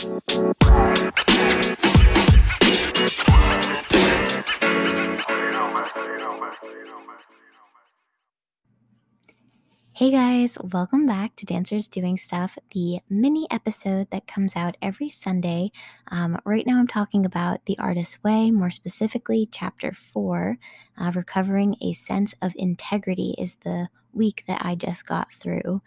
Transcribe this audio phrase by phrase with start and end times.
[0.00, 0.08] Hey
[10.10, 15.70] guys, welcome back to Dancers Doing Stuff, the mini episode that comes out every Sunday.
[16.10, 20.56] Um, right now, I'm talking about The Artist's Way, more specifically, Chapter 4.
[20.98, 25.82] Uh, recovering a sense of integrity is the week that I just got through.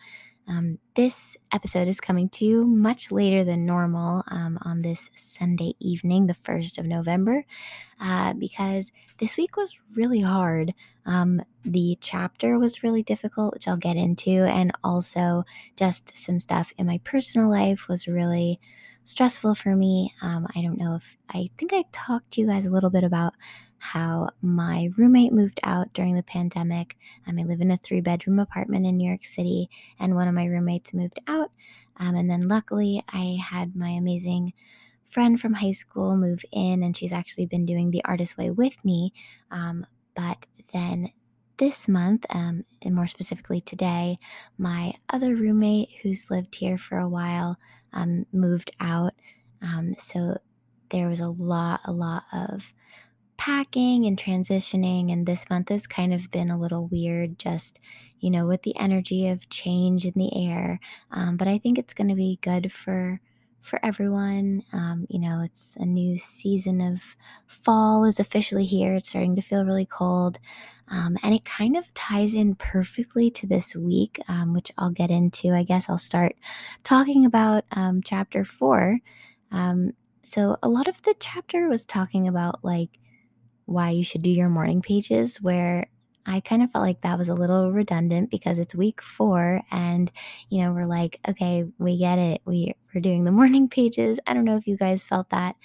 [0.48, 5.74] Um, this episode is coming to you much later than normal um, on this Sunday
[5.80, 7.46] evening, the 1st of November,
[8.00, 10.74] uh, because this week was really hard.
[11.06, 15.46] Um, the chapter was really difficult, which I'll get into, and also
[15.78, 18.60] just some stuff in my personal life was really
[19.06, 20.14] stressful for me.
[20.22, 23.04] Um, I don't know if I think I talked to you guys a little bit
[23.04, 23.34] about
[23.84, 26.96] how my roommate moved out during the pandemic.
[27.28, 29.70] Um, I live in a three bedroom apartment in New York City,
[30.00, 31.52] and one of my roommates moved out.
[31.98, 34.54] Um, and then luckily, I had my amazing
[35.06, 38.84] friend from high school move in, and she's actually been doing the artist way with
[38.86, 39.14] me.
[39.52, 41.12] Um, but then
[41.58, 44.18] this month, um, and more specifically today,
[44.58, 47.58] my other roommate who's lived here for a while
[47.92, 49.14] um, moved out.
[49.62, 50.38] Um, so
[50.90, 52.74] there was a lot, a lot of
[53.38, 55.12] packing and transitioning.
[55.12, 57.80] And this month has kind of been a little weird, just,
[58.20, 60.80] you know, with the energy of change in the air.
[61.12, 63.20] Um, but I think it's going to be good for
[63.64, 64.62] for everyone.
[64.74, 67.16] Um, you know, it's a new season of
[67.48, 68.94] fall is officially here.
[68.94, 70.38] It's starting to feel really cold.
[70.90, 75.10] Um, and it kind of ties in perfectly to this week, um, which I'll get
[75.10, 75.54] into.
[75.54, 76.36] I guess I'll start
[76.84, 79.00] talking about um, chapter four.
[79.52, 82.90] Um, so, a lot of the chapter was talking about like
[83.66, 85.88] why you should do your morning pages, where
[86.26, 90.12] I kind of felt like that was a little redundant because it's week four and,
[90.50, 92.42] you know, we're like, okay, we get it.
[92.46, 94.20] We, we're doing the morning pages.
[94.26, 95.56] I don't know if you guys felt that.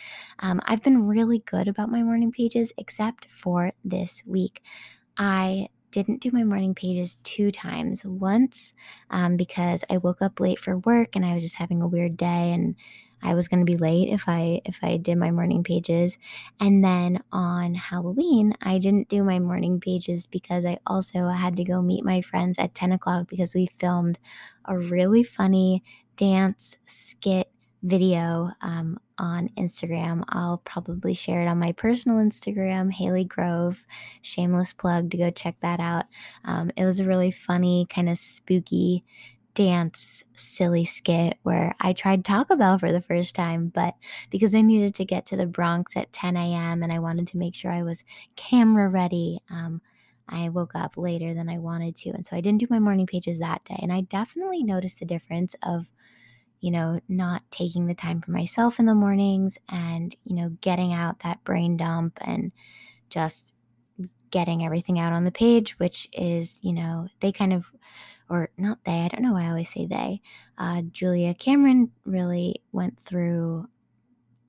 [0.40, 4.62] Um, I've been really good about my morning pages, except for this week.
[5.16, 8.04] I didn't do my morning pages two times.
[8.04, 8.74] Once
[9.10, 12.16] um, because I woke up late for work and I was just having a weird
[12.16, 12.74] day and
[13.22, 16.18] I was going to be late if I if I did my morning pages.
[16.60, 21.64] And then on Halloween, I didn't do my morning pages because I also had to
[21.64, 24.18] go meet my friends at 10 o'clock because we filmed
[24.64, 25.82] a really funny
[26.16, 27.50] dance skit
[27.82, 30.24] video um, on Instagram.
[30.28, 33.84] I'll probably share it on my personal Instagram, Haley Grove.
[34.22, 36.06] Shameless plug to go check that out.
[36.44, 39.04] Um, it was a really funny, kind of spooky
[39.58, 43.96] dance silly skit where I tried Taco Bell for the first time, but
[44.30, 46.84] because I needed to get to the Bronx at 10 a.m.
[46.84, 48.04] and I wanted to make sure I was
[48.36, 49.82] camera ready, um,
[50.28, 52.10] I woke up later than I wanted to.
[52.10, 53.80] And so I didn't do my morning pages that day.
[53.82, 55.86] And I definitely noticed the difference of,
[56.60, 60.92] you know, not taking the time for myself in the mornings and, you know, getting
[60.92, 62.52] out that brain dump and
[63.10, 63.52] just
[64.30, 67.72] getting everything out on the page, which is, you know, they kind of
[68.30, 70.20] or not they, I don't know why I always say they.
[70.56, 73.68] Uh, Julia Cameron really went through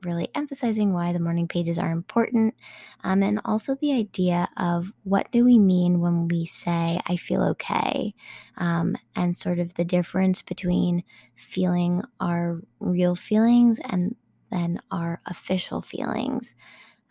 [0.03, 2.56] really emphasizing why the morning pages are important
[3.03, 7.44] um, and also the idea of what do we mean when we say i feel
[7.44, 8.13] okay
[8.57, 11.03] um, and sort of the difference between
[11.35, 14.16] feeling our real feelings and
[14.51, 16.56] then our official feelings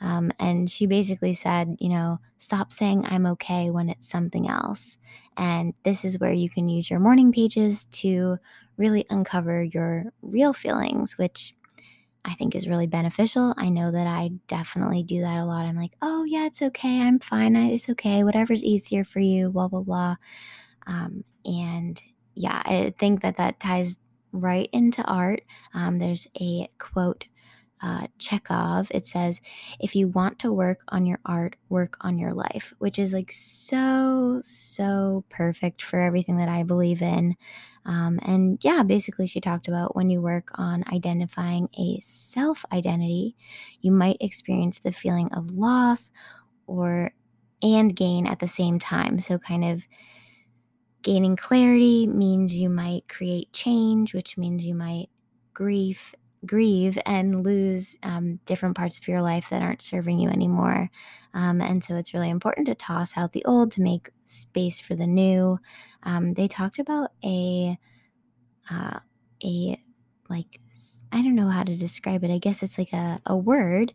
[0.01, 4.99] um, and she basically said, you know, stop saying I'm okay when it's something else.
[5.37, 8.39] And this is where you can use your morning pages to
[8.77, 11.55] really uncover your real feelings, which
[12.25, 13.55] I think is really beneficial.
[13.57, 15.65] I know that I definitely do that a lot.
[15.65, 17.01] I'm like, oh, yeah, it's okay.
[17.01, 17.57] I'm fine.
[17.57, 18.23] It's okay.
[18.23, 20.17] Whatever's easier for you, blah, blah, blah.
[20.87, 22.01] Um, and
[22.35, 23.99] yeah, I think that that ties
[24.33, 25.43] right into art.
[25.75, 27.25] Um, there's a quote
[27.83, 29.41] uh, Chekhov, it says,
[29.81, 33.31] if you want to work on your art, work on your life, which is like
[33.33, 37.37] so, so perfect for everything that I believe in.
[37.87, 43.37] Um, and yeah, basically, she talked about when you work on identifying a self identity,
[43.81, 46.11] you might experience the feeling of loss
[46.67, 47.13] or
[47.63, 49.21] and gain at the same time.
[49.21, 49.85] So, kind of
[51.03, 55.09] gaining clarity means you might create change, which means you might
[55.55, 56.15] grief
[56.47, 60.91] grieve and lose um, different parts of your life that aren't serving you anymore.
[61.35, 64.95] Um, and so it's really important to toss out the old to make space for
[64.95, 65.59] the new.
[66.03, 67.79] Um, they talked about a,
[68.71, 69.01] uh,
[69.45, 69.83] a,
[70.29, 70.61] like,
[71.11, 72.31] I don't know how to describe it.
[72.31, 73.93] I guess it's like a, a word.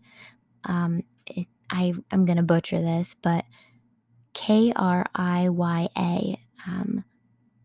[0.66, 3.46] Um, it, I, I'm going to butcher this, but
[4.34, 7.04] K R I Y A, um,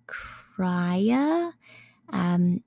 [0.07, 1.53] Krya.
[2.11, 2.63] Um,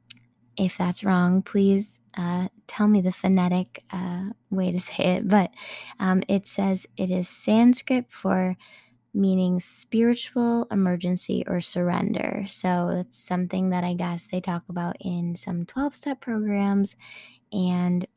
[0.62, 5.28] if that's wrong, please uh, tell me the phonetic uh, way to say it.
[5.28, 5.52] But
[6.00, 8.56] um, it says it is Sanskrit for
[9.14, 12.46] meaning spiritual emergency or surrender.
[12.48, 16.96] So it's something that I guess they talk about in some 12 step programs.
[17.52, 18.08] And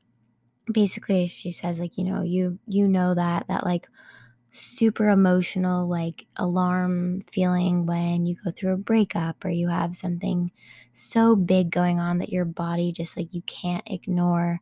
[0.73, 3.89] basically she says like, you know, you you know that that like
[4.57, 10.53] super emotional like alarm feeling when you go through a breakup or you have something
[10.93, 14.61] so big going on that your body just like you can't ignore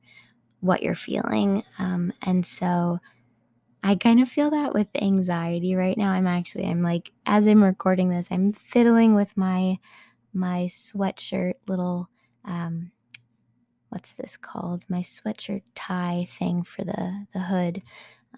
[0.61, 1.63] what you're feeling.
[1.79, 3.01] Um, and so
[3.83, 6.13] I kind of feel that with anxiety right now.
[6.13, 9.79] I'm actually I'm like as I'm recording this, I'm fiddling with my
[10.33, 12.09] my sweatshirt little
[12.47, 12.93] um
[13.91, 14.85] what's this called?
[14.89, 17.83] My sweatshirt tie thing for the the hood.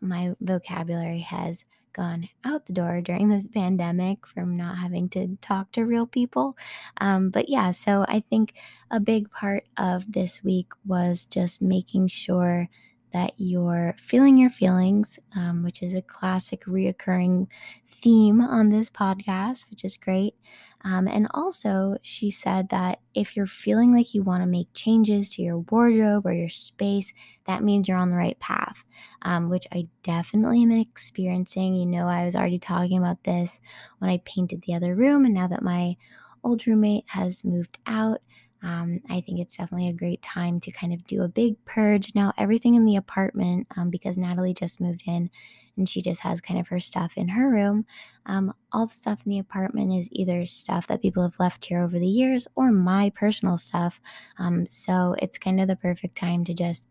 [0.01, 5.71] My vocabulary has gone out the door during this pandemic from not having to talk
[5.73, 6.57] to real people.
[7.01, 8.55] Um, but yeah, so I think
[8.91, 12.69] a big part of this week was just making sure
[13.13, 17.47] that you're feeling your feelings, um, which is a classic reoccurring
[17.87, 20.35] theme on this podcast, which is great.
[20.85, 25.31] Um, and also, she said that if you're feeling like you want to make changes
[25.31, 27.13] to your wardrobe or your space,
[27.47, 28.85] that means you're on the right path,
[29.23, 31.75] um, which I definitely am experiencing.
[31.75, 33.61] You know, I was already talking about this
[33.99, 35.97] when I painted the other room, and now that my
[36.43, 38.21] old roommate has moved out,
[38.63, 42.15] um, I think it's definitely a great time to kind of do a big purge.
[42.15, 45.31] Now, everything in the apartment, um, because Natalie just moved in
[45.77, 47.87] and she just has kind of her stuff in her room,
[48.27, 51.81] um, all the stuff in the apartment is either stuff that people have left here
[51.81, 54.01] over the years or my personal stuff.
[54.39, 56.85] Um, so it's kind of the perfect time to just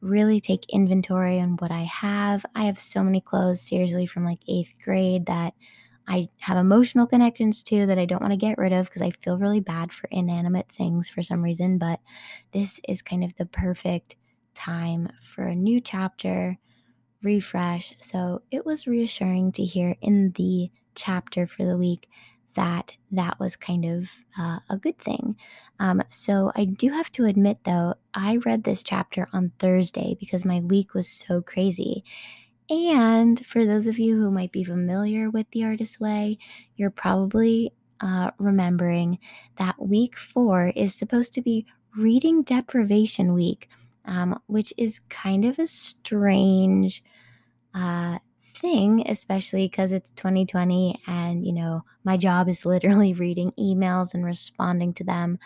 [0.00, 2.44] really take inventory on what I have.
[2.54, 5.54] I have so many clothes, seriously, from like eighth grade that
[6.08, 9.10] I have emotional connections to that I don't want to get rid of because I
[9.10, 11.78] feel really bad for inanimate things for some reason.
[11.78, 12.00] But
[12.52, 14.16] this is kind of the perfect
[14.54, 16.58] time for a new chapter,
[17.22, 17.94] refresh.
[18.00, 22.08] So it was reassuring to hear in the chapter for the week
[22.54, 25.36] that that was kind of uh, a good thing.
[25.78, 30.44] Um, so I do have to admit, though, I read this chapter on Thursday because
[30.44, 32.04] my week was so crazy.
[32.68, 36.38] And for those of you who might be familiar with the Artist Way,
[36.76, 39.18] you're probably uh, remembering
[39.56, 43.68] that week four is supposed to be reading deprivation week,
[44.04, 47.02] um, which is kind of a strange
[47.74, 54.14] uh, thing, especially because it's 2020 and, you know, my job is literally reading emails
[54.14, 55.38] and responding to them.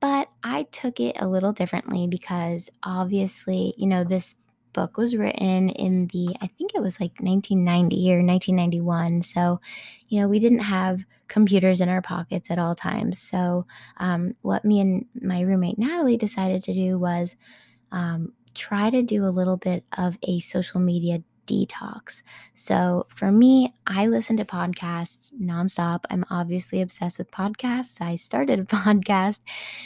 [0.00, 4.34] But I took it a little differently because obviously, you know, this
[4.72, 9.22] book was written in the, I think it was like 1990 or 1991.
[9.22, 9.60] So,
[10.08, 13.20] you know, we didn't have computers in our pockets at all times.
[13.20, 13.66] So,
[13.98, 17.36] um, what me and my roommate Natalie decided to do was
[17.92, 22.22] um, try to do a little bit of a social media detox.
[22.54, 26.04] So for me, I listen to podcasts nonstop.
[26.10, 28.00] I'm obviously obsessed with podcasts.
[28.00, 29.40] I started a podcast.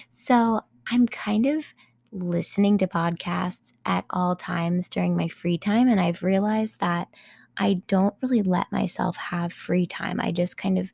[0.09, 1.73] So I'm kind of
[2.13, 5.89] listening to podcasts at all times during my free time.
[5.89, 7.09] And I've realized that
[7.57, 10.21] I don't really let myself have free time.
[10.21, 10.93] I just kind of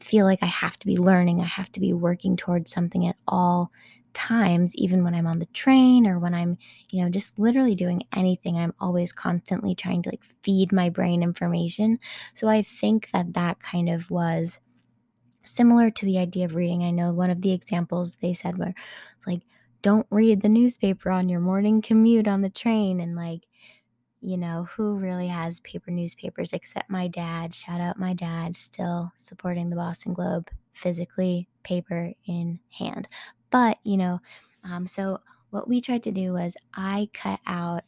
[0.00, 3.16] feel like I have to be learning, I have to be working towards something at
[3.28, 3.70] all
[4.14, 6.58] times, even when I'm on the train or when I'm,
[6.90, 8.58] you know, just literally doing anything.
[8.58, 11.98] I'm always constantly trying to like feed my brain information.
[12.34, 14.58] So I think that that kind of was
[15.44, 16.84] similar to the idea of reading.
[16.84, 18.74] I know one of the examples they said were
[19.26, 19.42] like,
[19.82, 23.42] don't read the newspaper on your morning commute on the train and like
[24.20, 29.12] you know who really has paper newspapers except my dad shout out my dad still
[29.16, 33.08] supporting the boston globe physically paper in hand
[33.52, 34.20] but you know
[34.64, 37.84] um, so what we tried to do was i cut out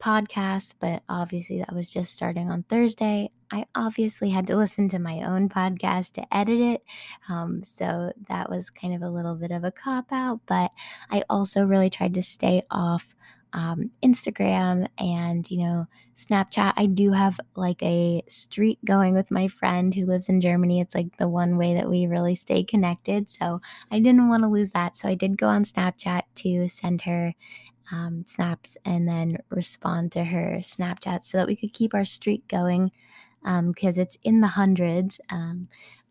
[0.00, 4.98] podcasts but obviously that was just starting on thursday I obviously had to listen to
[4.98, 6.84] my own podcast to edit it.
[7.28, 10.70] Um, so that was kind of a little bit of a cop out, but
[11.10, 13.14] I also really tried to stay off
[13.52, 16.74] um, Instagram and, you know, Snapchat.
[16.76, 20.80] I do have like a streak going with my friend who lives in Germany.
[20.80, 23.30] It's like the one way that we really stay connected.
[23.30, 24.98] So I didn't want to lose that.
[24.98, 27.34] So I did go on Snapchat to send her
[27.92, 32.46] um, snaps and then respond to her Snapchat so that we could keep our streak
[32.48, 32.92] going
[33.42, 35.20] because um, it's in the hundreds.
[35.30, 35.68] Um,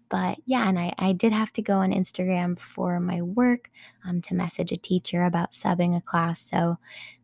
[0.09, 3.69] but yeah, and I, I did have to go on Instagram for my work
[4.03, 6.41] um, to message a teacher about subbing a class.
[6.41, 6.77] So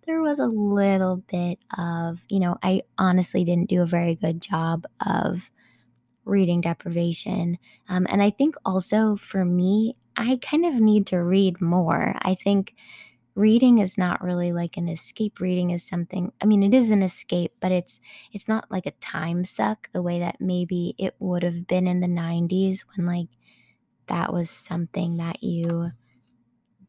[0.06, 4.42] there was a little bit of, you know, I honestly didn't do a very good
[4.42, 5.50] job of
[6.26, 7.58] reading deprivation.
[7.90, 12.16] Um, and I think also for me, I kind of need to read more.
[12.22, 12.76] I think
[13.36, 17.04] reading is not really like an escape reading is something i mean it is an
[17.04, 18.00] escape but it's
[18.32, 22.00] it's not like a time suck the way that maybe it would have been in
[22.00, 23.28] the 90s when like
[24.08, 25.92] that was something that you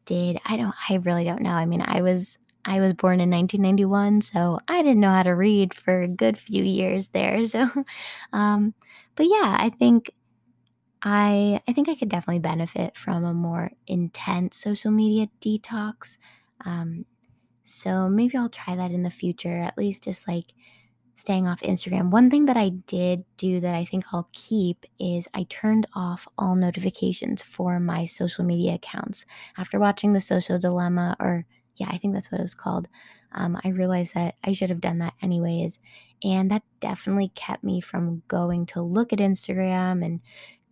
[0.05, 3.31] did i don't i really don't know i mean i was i was born in
[3.31, 7.67] 1991 so i didn't know how to read for a good few years there so
[8.33, 8.73] um
[9.15, 10.11] but yeah i think
[11.01, 16.17] I I think I could definitely benefit from a more intense social media detox.
[16.65, 17.05] Um,
[17.63, 20.53] so maybe I'll try that in the future, at least just like
[21.15, 22.11] staying off Instagram.
[22.11, 26.27] One thing that I did do that I think I'll keep is I turned off
[26.37, 29.25] all notifications for my social media accounts.
[29.57, 31.45] After watching The Social Dilemma, or
[31.77, 32.87] yeah, I think that's what it was called,
[33.31, 35.79] um, I realized that I should have done that anyways.
[36.23, 40.21] And that definitely kept me from going to look at Instagram and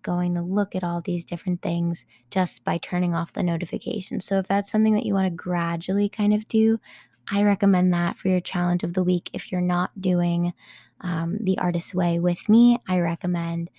[0.01, 4.25] going to look at all these different things just by turning off the notifications.
[4.25, 6.79] So, if that's something that you want to gradually kind of do,
[7.31, 9.29] I recommend that for your challenge of the week.
[9.33, 10.53] If you're not doing
[11.01, 13.69] um, the artist's way with me, I recommend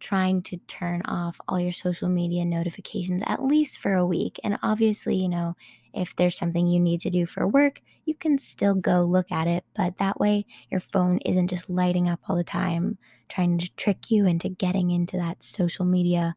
[0.00, 4.40] trying to turn off all your social media notifications at least for a week.
[4.42, 5.56] And obviously, you know,
[5.92, 9.46] if there's something you need to do for work, you can still go look at
[9.46, 13.70] it, but that way your phone isn't just lighting up all the time, trying to
[13.76, 16.34] trick you into getting into that social media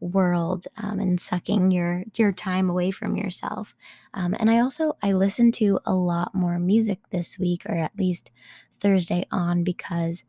[0.00, 3.74] world um, and sucking your your time away from yourself.
[4.12, 7.96] Um, and I also I listened to a lot more music this week, or at
[7.96, 8.30] least
[8.78, 10.24] Thursday on, because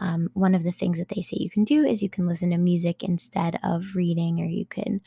[0.00, 2.50] um, one of the things that they say you can do is you can listen
[2.50, 5.00] to music instead of reading, or you can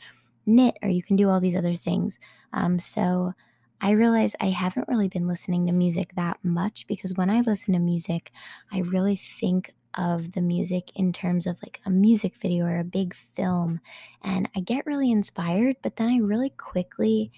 [0.46, 2.18] knit, or you can do all these other things.
[2.52, 3.32] Um, so
[3.80, 7.74] I realize I haven't really been listening to music that much because when I listen
[7.74, 8.32] to music,
[8.72, 12.84] I really think of the music in terms of like a music video or a
[12.84, 13.80] big film.
[14.22, 17.32] And I get really inspired, but then I really quickly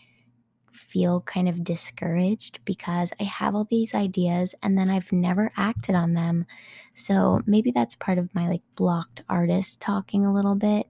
[0.77, 5.95] feel kind of discouraged because I have all these ideas and then I've never acted
[5.95, 6.47] on them.
[6.95, 10.87] So maybe that's part of my like blocked artist talking a little bit.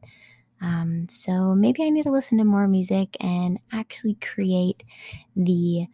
[0.61, 4.83] Um, so maybe I need to listen to more music and actually create
[5.35, 5.87] the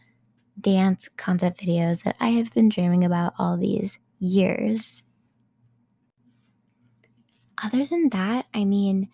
[0.61, 5.03] dance concept videos that I have been dreaming about all these years.
[7.63, 9.09] Other than that, I mean,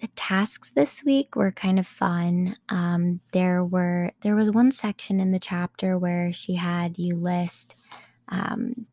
[0.00, 2.56] the tasks this week were kind of fun.
[2.68, 7.76] Um, there were there was one section in the chapter where she had you list
[8.28, 8.86] um,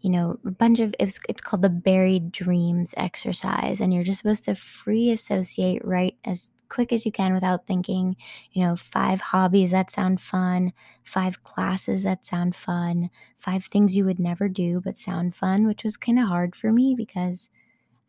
[0.00, 4.20] you know, a bunch of it's it's called the buried dreams exercise and you're just
[4.20, 8.16] supposed to free associate right as quick as you can without thinking,
[8.52, 10.72] you know, five hobbies that sound fun,
[11.04, 15.84] five classes that sound fun, five things you would never do but sound fun, which
[15.84, 17.48] was kind of hard for me because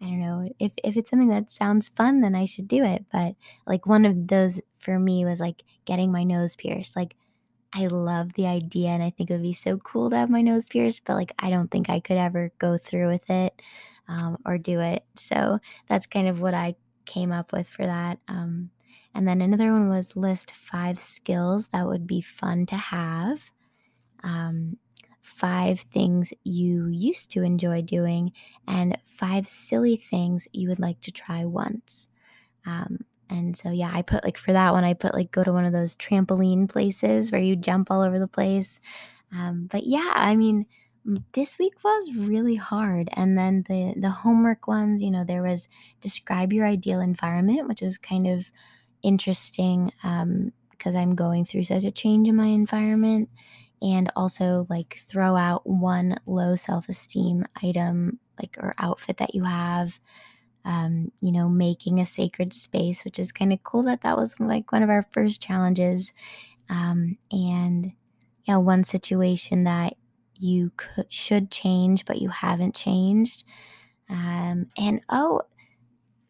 [0.06, 3.06] I don't know, if if it's something that sounds fun then I should do it,
[3.12, 3.36] but
[3.66, 6.96] like one of those for me was like getting my nose pierced.
[6.96, 7.16] Like
[7.74, 10.42] I love the idea and I think it would be so cool to have my
[10.42, 13.62] nose pierced, but like I don't think I could ever go through with it
[14.08, 15.06] um, or do it.
[15.18, 15.60] So
[15.90, 18.20] that's kind of what I came up with for that.
[18.28, 18.72] Um,
[19.16, 23.52] and then another one was list five skills that would be fun to have.
[24.24, 24.78] Um,
[25.26, 28.32] five things you used to enjoy doing,
[28.68, 32.10] and five silly things you would like to try once.
[32.66, 35.54] Um, and so, yeah, I put like for that one, I put like go to
[35.54, 38.80] one of those trampoline places where you jump all over the place.
[39.32, 40.66] Um, but yeah, I mean,
[41.34, 43.10] this week was really hard.
[43.14, 45.68] And then the the homework ones, you know, there was
[46.02, 48.52] describe your ideal environment, which was kind of
[49.04, 53.30] interesting because um, I'm going through such a change in my environment.
[53.82, 59.44] And also like throw out one low self esteem item like or outfit that you
[59.44, 60.00] have
[60.66, 64.40] um, you know, making a sacred space, which is kind of cool that that was
[64.40, 66.12] like one of our first challenges.
[66.70, 67.94] Um, and
[68.46, 69.96] yeah, one situation that
[70.38, 73.44] you could should change, but you haven't changed.
[74.10, 75.44] Um, and oh,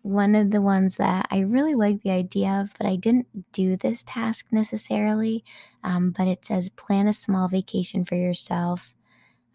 [0.06, 3.78] one of the ones that I really like the idea of, but I didn't do
[3.78, 5.46] this task necessarily.
[5.84, 8.95] Um, but it says plan a small vacation for yourself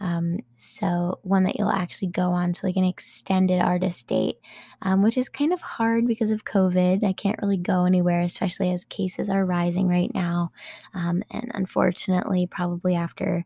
[0.01, 4.39] um, so one that you'll actually go on to like an extended artist date,
[4.81, 7.05] um, which is kind of hard because of COVID.
[7.05, 10.53] I can't really go anywhere, especially as cases are rising right now.
[10.95, 13.45] Um, and unfortunately, probably after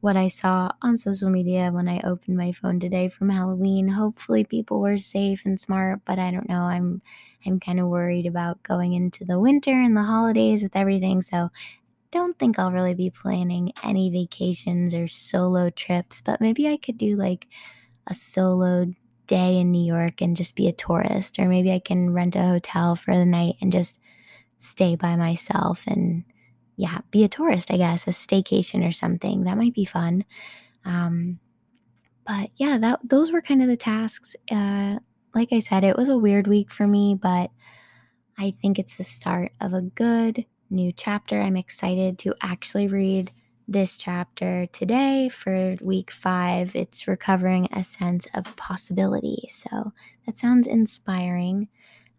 [0.00, 4.44] what I saw on social media when I opened my phone today from Halloween, hopefully
[4.44, 6.62] people were safe and smart, but I don't know.
[6.62, 7.02] I'm
[7.46, 11.22] I'm kind of worried about going into the winter and the holidays with everything.
[11.22, 11.50] So
[12.10, 16.98] don't think I'll really be planning any vacations or solo trips, but maybe I could
[16.98, 17.46] do like
[18.06, 18.86] a solo
[19.26, 22.42] day in New York and just be a tourist, or maybe I can rent a
[22.42, 23.98] hotel for the night and just
[24.58, 26.24] stay by myself and
[26.76, 29.44] yeah, be a tourist, I guess, a staycation or something.
[29.44, 30.24] That might be fun.
[30.84, 31.38] Um,
[32.26, 34.34] but yeah, that those were kind of the tasks.
[34.50, 34.98] Uh,
[35.34, 37.50] like I said, it was a weird week for me, but
[38.38, 41.40] I think it's the start of a good new chapter.
[41.40, 43.32] I'm excited to actually read
[43.68, 46.74] this chapter today for week five.
[46.74, 49.48] It's recovering a sense of possibility.
[49.48, 49.92] So
[50.26, 51.68] that sounds inspiring.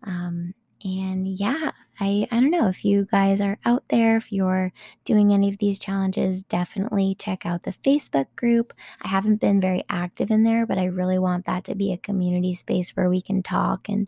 [0.03, 0.53] Um,
[0.83, 4.73] and yeah, I, I don't know if you guys are out there, if you're
[5.05, 8.73] doing any of these challenges, definitely check out the Facebook group.
[9.01, 11.97] I haven't been very active in there, but I really want that to be a
[11.97, 14.07] community space where we can talk and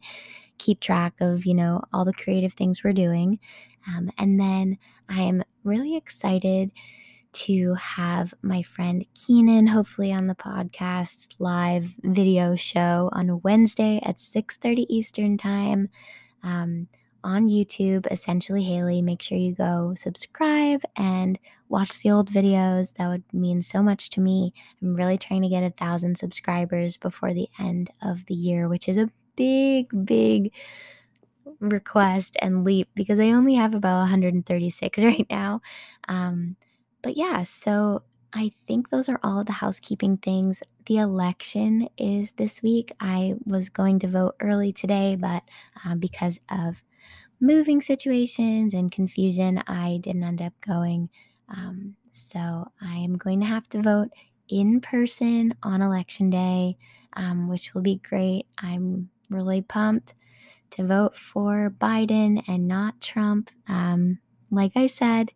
[0.57, 3.39] keep track of, you know, all the creative things we're doing.
[3.87, 4.77] Um, and then
[5.09, 6.71] I am really excited
[7.33, 14.17] to have my friend Keenan hopefully on the podcast live video show on Wednesday at
[14.19, 15.89] 6:30 Eastern time
[16.43, 16.87] um,
[17.23, 19.01] on YouTube essentially Haley.
[19.01, 22.93] Make sure you go subscribe and watch the old videos.
[22.95, 24.53] That would mean so much to me.
[24.81, 28.87] I'm really trying to get a thousand subscribers before the end of the year which
[28.87, 30.51] is a big big
[31.59, 35.61] request and leap because I only have about 136 right now.
[36.07, 36.55] Um,
[37.01, 40.63] but yeah, so I think those are all the housekeeping things.
[40.87, 42.91] The election is this week.
[42.99, 45.43] I was going to vote early today, but
[45.85, 46.81] uh, because of
[47.39, 51.09] moving situations and confusion, I didn't end up going.
[51.47, 54.09] Um, so I am going to have to vote
[54.49, 56.77] in person on election day,
[57.15, 58.47] um, which will be great.
[58.57, 60.15] I'm really pumped
[60.71, 63.51] to vote for Biden and not Trump.
[63.67, 65.31] Um, like I said,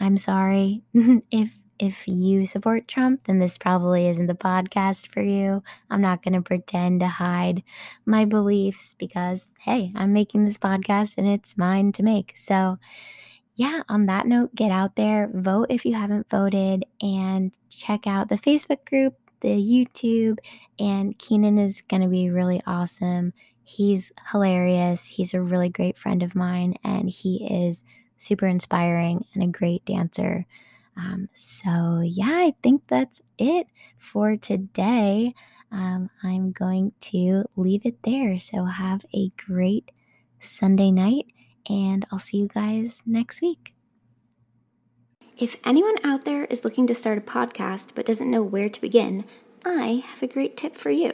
[0.00, 0.82] I'm sorry
[1.30, 5.62] if if you support Trump, then this probably isn't the podcast for you.
[5.90, 7.62] I'm not going to pretend to hide
[8.06, 12.34] my beliefs because, hey, I'm making this podcast and it's mine to make.
[12.36, 12.78] So,
[13.56, 18.28] yeah, on that note, get out there, vote if you haven't voted, and check out
[18.28, 20.38] the Facebook group, the YouTube,
[20.78, 23.32] and Keenan is going to be really awesome.
[23.62, 25.06] He's hilarious.
[25.06, 27.82] He's a really great friend of mine, and he is
[28.16, 30.46] super inspiring and a great dancer.
[30.96, 33.66] Um, so, yeah, I think that's it
[33.98, 35.34] for today.
[35.72, 38.38] Um, I'm going to leave it there.
[38.38, 39.90] So, have a great
[40.40, 41.26] Sunday night,
[41.68, 43.74] and I'll see you guys next week.
[45.36, 48.80] If anyone out there is looking to start a podcast but doesn't know where to
[48.80, 49.24] begin,
[49.64, 51.10] I have a great tip for you.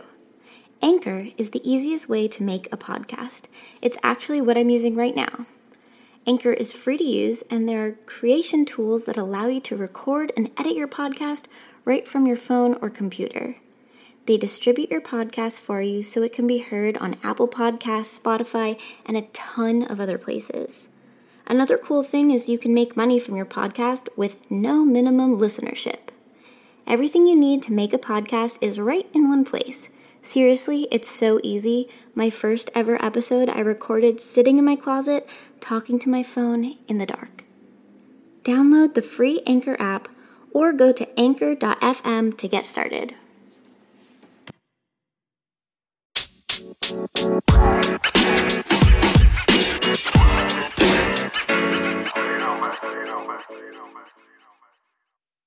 [0.83, 3.45] Anchor is the easiest way to make a podcast.
[3.81, 5.47] It's actually what I'm using right now.
[6.27, 10.33] Anchor is free to use, and there are creation tools that allow you to record
[10.37, 11.47] and edit your podcast
[11.87, 13.57] right from your phone or computer.
[14.27, 18.79] They distribute your podcast for you so it can be heard on Apple Podcasts, Spotify,
[19.07, 20.91] and a ton of other places.
[21.47, 26.11] Another cool thing is you can make money from your podcast with no minimum listenership.
[26.87, 29.89] Everything you need to make a podcast is right in one place.
[30.23, 31.89] Seriously, it's so easy.
[32.15, 35.27] My first ever episode I recorded sitting in my closet
[35.61, 37.45] talking to my phone in the dark.
[38.43, 40.09] Download the free Anchor app
[40.53, 43.15] or go to anchor.fm to get started.